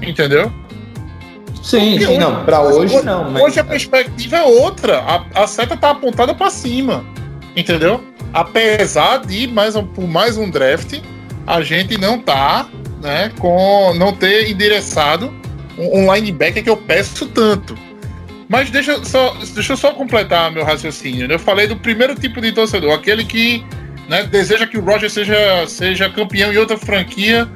[0.00, 0.52] Entendeu?
[1.68, 2.44] Sim, sim, hoje, não.
[2.46, 3.30] Pra hoje, hoje não.
[3.30, 3.42] Mas...
[3.42, 5.00] Hoje a perspectiva é outra.
[5.00, 7.04] A, a seta tá apontada para cima.
[7.54, 8.02] Entendeu?
[8.32, 10.98] Apesar de mais um, por mais um draft,
[11.46, 12.66] a gente não tá,
[13.02, 15.30] né, com não ter endereçado
[15.76, 17.76] um, um linebacker que eu peço tanto.
[18.48, 21.28] Mas deixa, só, deixa eu só completar meu raciocínio.
[21.28, 21.34] Né?
[21.34, 23.62] Eu falei do primeiro tipo de torcedor, aquele que
[24.08, 27.46] né, deseja que o Roger seja, seja campeão em outra franquia,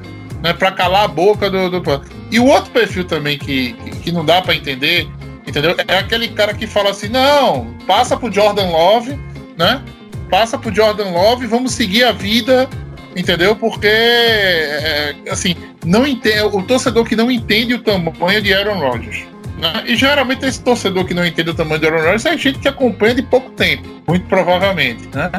[0.43, 4.23] né, para calar a boca do, do, E o outro perfil também que, que não
[4.23, 5.09] dá para entender
[5.47, 5.75] Entendeu?
[5.87, 9.19] É aquele cara que fala assim: não, passa pro Jordan Love,
[9.57, 9.81] né?
[10.29, 12.67] Passa pro Jordan Love, vamos seguir a vida,
[13.15, 13.55] entendeu?
[13.55, 19.25] Porque, é, assim, não entende, o torcedor que não entende o tamanho de Aaron Rodgers.
[19.59, 19.83] Né?
[19.85, 22.67] E geralmente esse torcedor que não entende o tamanho de Aaron Rodgers é gente que
[22.67, 25.29] acompanha de pouco tempo, muito provavelmente, né?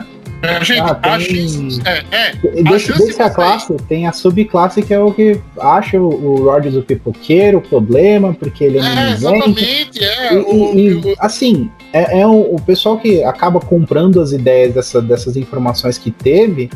[0.64, 4.82] Gente, Ah, tem- a chance- é, é, a Desse, de dessa classe, tem a subclasse
[4.82, 8.82] que é o que acha o, o Rodgers o pipoqueiro, o problema, porque ele é
[8.82, 10.34] É, exatamente, é.
[10.34, 14.74] E, o- e- o- assim, é, é o, o pessoal que acaba comprando as ideias
[14.74, 16.70] dessa- dessas informações que teve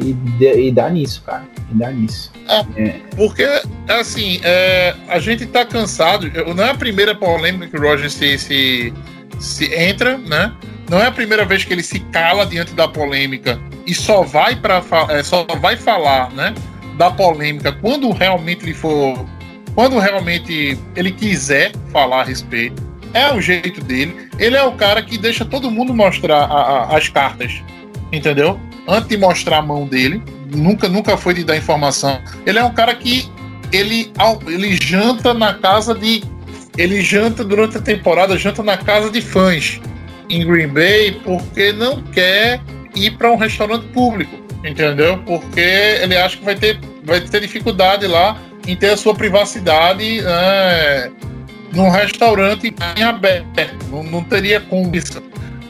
[0.00, 1.44] e, e dá nisso, cara.
[1.70, 2.32] E dá nisso.
[3.16, 3.46] Porque,
[3.88, 6.30] assim, é, a gente tá cansado.
[6.54, 8.92] Não é a primeira polêmica que o Roger se, se,
[9.38, 10.52] se entra, né?
[10.90, 14.54] Não é a primeira vez que ele se cala diante da polêmica e só vai
[14.56, 14.82] para
[15.24, 16.54] só vai falar, né?
[16.98, 19.24] Da polêmica quando realmente ele for,
[19.74, 22.82] quando realmente ele quiser falar a respeito.
[23.14, 24.28] É o jeito dele.
[24.38, 26.44] Ele é o cara que deixa todo mundo mostrar a-
[26.92, 27.62] a- as cartas,
[28.10, 28.58] entendeu?
[28.88, 30.22] Antes de mostrar a mão dele,
[30.54, 32.20] nunca nunca foi de dar informação.
[32.46, 33.30] Ele é um cara que
[33.70, 34.10] ele,
[34.46, 36.22] ele janta na casa de.
[36.76, 39.80] Ele janta durante a temporada, janta na casa de fãs
[40.28, 42.60] em Green Bay porque não quer
[42.94, 45.18] ir para um restaurante público, entendeu?
[45.26, 50.20] Porque ele acha que vai ter, vai ter dificuldade lá em ter a sua privacidade
[50.24, 51.10] é,
[51.72, 53.46] num restaurante em aberto.
[53.90, 55.22] Não, não teria como isso.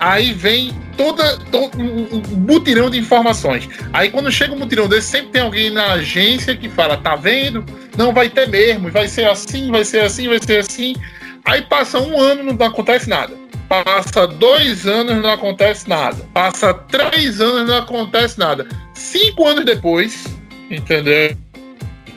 [0.02, 3.68] Aí vem toda, todo um mutirão de informações.
[3.92, 7.64] Aí quando chega um mutirão desse, sempre tem alguém na agência que fala, tá vendo?
[7.96, 10.96] Não vai ter mesmo, vai ser assim, vai ser assim, vai ser assim.
[11.44, 13.32] Aí passa um ano, não acontece nada.
[13.68, 16.16] Passa dois anos, não acontece nada.
[16.34, 18.66] Passa três anos, não acontece nada.
[18.94, 20.26] Cinco anos depois,
[20.68, 21.36] entendeu?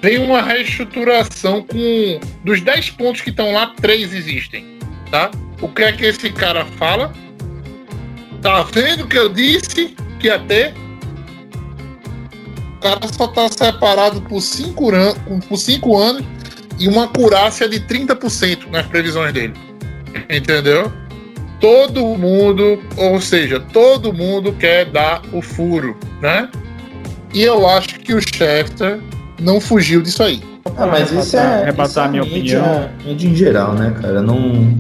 [0.02, 2.19] Vem uma reestruturação com.
[2.43, 4.80] Dos dez pontos que estão lá, três existem.
[5.12, 5.30] Tá?
[5.62, 7.13] O que é que esse cara fala?
[8.45, 10.71] Tá vendo que eu disse que ia ter?
[12.77, 15.15] O cara só tá separado por cinco, an
[15.49, 16.23] por cinco anos
[16.77, 19.55] e uma curácia de 30% nas previsões dele.
[20.29, 20.93] Entendeu?
[21.60, 26.47] Todo mundo, ou seja, todo mundo quer dar o furo, né?
[27.34, 28.99] E eu acho que o Schefter
[29.41, 30.43] não fugiu disso aí.
[30.77, 31.63] Ah, mas isso é.
[31.63, 32.89] Arrebatar isso é a minha mídia, opinião.
[33.08, 34.21] mídia em geral, né, cara?
[34.21, 34.77] Não.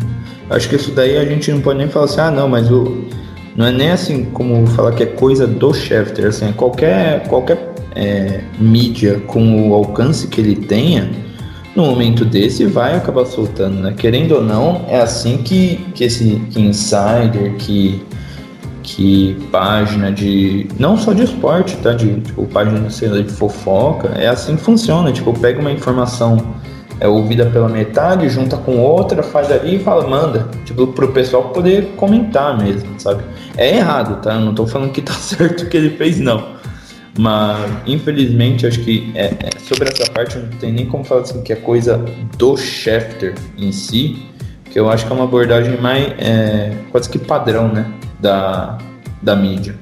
[0.51, 3.25] Acho que isso daí a gente não pode nem falar assim, ah, não, mas o.
[3.55, 7.73] Não é nem assim como falar que é coisa do Schefter, assim, é qualquer, qualquer
[7.95, 11.09] é, mídia com o alcance que ele tenha,
[11.75, 13.93] no momento desse vai acabar soltando, né?
[13.97, 18.01] Querendo ou não, é assim que, que esse que insider, que,
[18.81, 20.67] que página de.
[20.79, 21.91] Não só de esporte, tá?
[21.91, 25.11] De tipo, página sei lá, de fofoca, é assim que funciona.
[25.11, 26.55] Tipo, pega uma informação
[26.99, 30.47] é ouvida pela metade, junta com outra, faz ali e fala, manda.
[30.63, 33.23] Tipo, pro pessoal poder comentar mesmo, sabe?
[33.57, 34.35] É errado, tá?
[34.35, 36.55] Eu não tô falando que tá certo o que ele fez, não.
[37.17, 41.41] Mas, infelizmente, acho que é, é, sobre essa parte não tem nem como falar assim
[41.41, 42.03] que é coisa
[42.37, 44.21] do Schefter em si,
[44.69, 47.85] que eu acho que é uma abordagem mais é, quase que padrão, né?
[48.19, 48.77] Da,
[49.21, 49.75] da mídia.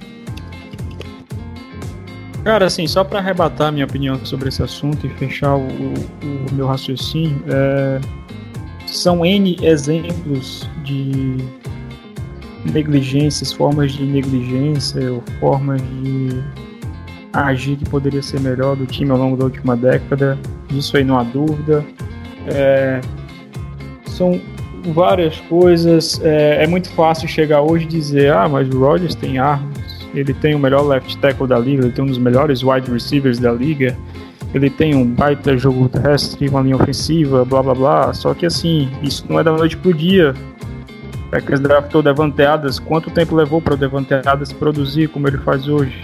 [2.43, 6.53] Cara, assim, só para arrebatar minha opinião sobre esse assunto e fechar o, o- o
[6.53, 8.01] meu raciocínio, é,
[8.85, 11.37] são N exemplos de
[12.71, 16.43] negligências, formas de negligência ou formas de
[17.31, 20.37] agir que poderia ser melhor do time ao longo da última década.
[20.67, 21.83] Disso aí não há dúvida.
[22.47, 22.99] É,
[24.05, 24.39] são
[24.93, 26.19] várias coisas.
[26.23, 29.72] É, é muito fácil chegar hoje e dizer: ah, mas o Rodgers tem armas.
[30.13, 33.39] Ele tem o melhor left tackle da liga, ele tem um dos melhores wide receivers
[33.39, 33.97] da liga,
[34.53, 38.13] ele tem um baita jogo terrestre, uma linha ofensiva, blá blá blá.
[38.13, 40.33] Só que assim, isso não é da noite pro dia.
[41.31, 45.39] Packers draftou o Devante Adams, quanto tempo levou para o Devante Adams produzir como ele
[45.39, 46.03] faz hoje?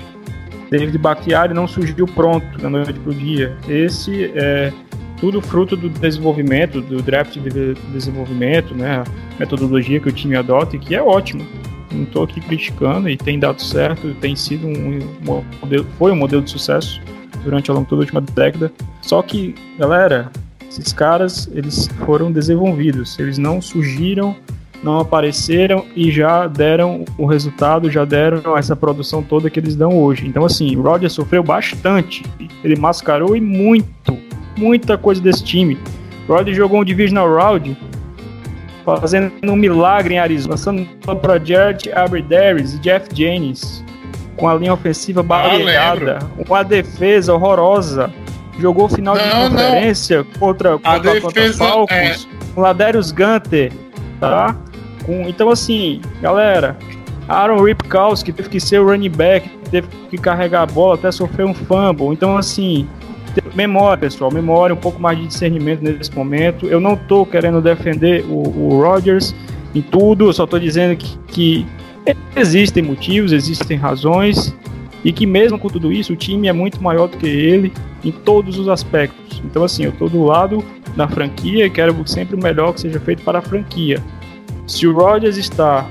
[0.72, 3.56] David Bakhtiari não surgiu pronto da noite pro dia.
[3.68, 4.74] Esse é
[5.20, 9.04] tudo fruto do desenvolvimento, do draft de- desenvolvimento, né?
[9.36, 11.44] A metodologia que o time adota e que é ótima.
[11.92, 16.16] Não estou aqui criticando e tem dado certo, tem sido um, um modelo, foi um
[16.16, 17.02] modelo de sucesso
[17.44, 18.72] durante ao longo toda a última década.
[19.02, 20.32] Só que, galera,
[20.70, 24.36] esses caras eles foram desenvolvidos, eles não surgiram,
[24.84, 29.98] não apareceram e já deram o resultado, já deram essa produção toda que eles dão
[29.98, 30.28] hoje.
[30.28, 32.24] Então, assim, o Rodgers sofreu bastante,
[32.64, 34.18] ele mascarou e muito,
[34.56, 35.78] muita coisa desse time.
[36.28, 37.76] O Rodgers jogou um Divisional Round
[38.98, 40.88] fazendo um milagre em Arizona, passando
[41.22, 43.84] para Jared Aberderis e Jeff Jennings,
[44.36, 48.12] com a linha ofensiva baleada, uma defesa horrorosa.
[48.60, 49.52] Jogou final de Não, não.
[49.52, 52.18] conferência contra, A contra, contra defesa, Falcons, é.
[52.54, 53.72] com Ladarius Gunter,
[54.20, 54.56] tá?
[55.06, 56.78] Com, então, assim, galera,
[57.28, 61.46] Aaron Ripkowski teve que ser o running back, teve que carregar a bola até sofrer
[61.46, 62.08] um fumble.
[62.08, 62.88] Então, assim,
[63.54, 66.68] memória, pessoal, memória, um pouco mais de discernimento nesse momento.
[66.68, 69.36] Eu não tô querendo defender o, o Rodgers
[69.74, 71.66] em tudo, eu só tô dizendo que, que
[72.36, 74.56] existem motivos, existem razões
[75.04, 77.72] e que mesmo com tudo isso, o time é muito maior do que ele
[78.04, 79.42] em todos os aspectos.
[79.46, 80.64] Então, assim, eu estou do lado
[80.96, 84.02] da franquia e quero sempre o melhor que seja feito para a franquia.
[84.68, 85.88] Se o Rodgers está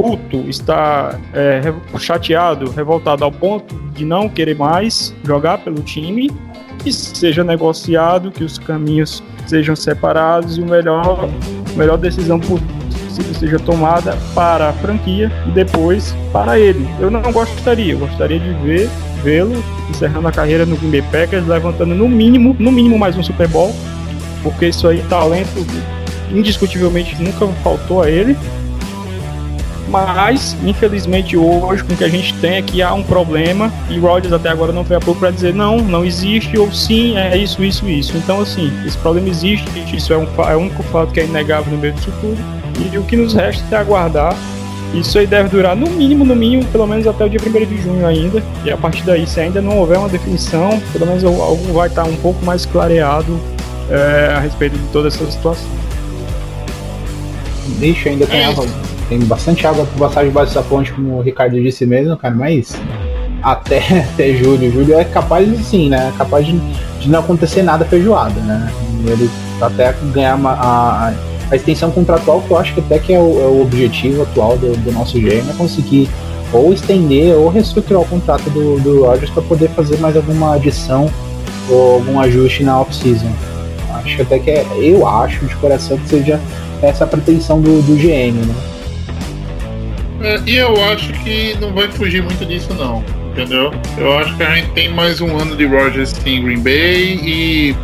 [0.00, 1.60] puto, está é,
[1.98, 6.30] chateado, revoltado ao ponto de não querer mais jogar pelo time,
[6.78, 11.28] que seja negociado, que os caminhos sejam separados e o melhor,
[11.74, 12.80] a melhor decisão possível
[13.38, 16.86] seja tomada para a franquia e depois para ele.
[16.98, 18.88] Eu não gostaria, eu gostaria de ver
[19.22, 23.22] vê-lo encerrando a carreira no Green Bay Packers, levantando no mínimo, no mínimo mais um
[23.22, 23.74] Super Bowl,
[24.42, 25.66] porque isso aí talento
[26.30, 28.36] indiscutivelmente nunca faltou a ele.
[29.90, 33.98] Mas, infelizmente, hoje, com o que a gente tem é que há um problema e
[33.98, 37.36] Rodgers até agora não foi a pouco para dizer não, não existe, ou sim, é
[37.36, 38.16] isso, isso, isso.
[38.16, 41.72] Então, assim, esse problema existe, isso é, um, é o único fato que é inegável
[41.72, 42.38] no meio disso tudo.
[42.92, 44.36] E o que nos resta é aguardar.
[44.94, 47.82] Isso aí deve durar no mínimo, no mínimo, pelo menos até o dia 1 de
[47.82, 48.42] junho ainda.
[48.64, 52.04] E a partir daí, se ainda não houver uma definição, pelo menos algo vai estar
[52.04, 53.40] um pouco mais clareado
[53.88, 55.68] é, a respeito de toda essa situação.
[57.78, 58.66] Deixa, ainda tem água.
[59.10, 62.74] Tem bastante água por passar debaixo dessa ponte, como o Ricardo disse mesmo, cara, mas
[63.42, 63.78] até,
[64.14, 64.70] até julho.
[64.70, 66.12] Julho é capaz de sim, né?
[66.14, 66.56] É capaz de,
[67.00, 68.72] de não acontecer nada feijoada, né?
[69.04, 69.28] Ele
[69.60, 71.12] até ganhar uma, a,
[71.50, 74.56] a extensão contratual, que eu acho que até que é o, é o objetivo atual
[74.56, 76.08] do, do nosso GM, é conseguir
[76.52, 81.10] ou estender ou reestruturar o contrato do, do Rodgers para poder fazer mais alguma adição
[81.68, 83.30] ou algum ajuste na off-season.
[83.94, 86.40] Acho até que é, eu acho de coração que seja
[86.80, 88.54] essa pretensão do, do GM, né?
[90.20, 93.72] É, e eu acho que não vai fugir muito disso não, entendeu?
[93.96, 97.76] Eu acho que a gente tem mais um ano de Rodgers em Green Bay e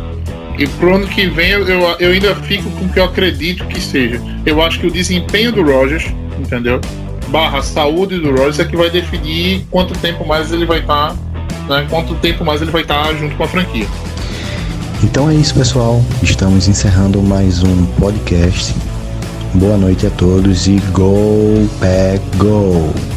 [0.57, 3.63] e pro ano que vem eu, eu, eu, ainda fico com o que eu acredito
[3.65, 4.19] que seja.
[4.43, 6.05] Eu acho que o desempenho do Rogers,
[6.39, 6.81] entendeu?
[7.27, 11.15] Barra saúde do Rogers é que vai definir quanto tempo mais ele vai estar.
[11.67, 11.87] Tá, né?
[11.89, 13.87] Quanto tempo mais ele vai estar tá junto com a franquia.
[15.03, 16.03] Então é isso, pessoal.
[16.23, 18.73] Estamos encerrando mais um podcast.
[19.57, 23.16] Boa noite a todos e Go Pack Go!